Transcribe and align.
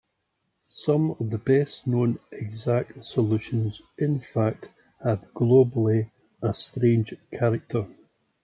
Some 0.63 1.11
of 1.19 1.29
the 1.29 1.37
best 1.37 1.85
known 1.85 2.17
exact 2.31 3.03
solutions, 3.03 3.83
in 3.99 4.19
fact, 4.19 4.67
have 5.03 5.23
globally 5.35 6.09
a 6.41 6.55
strange 6.55 7.13
character. 7.31 7.85